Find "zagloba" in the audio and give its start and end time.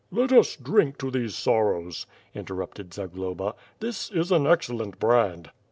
2.91-3.53